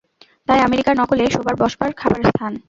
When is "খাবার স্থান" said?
1.99-2.51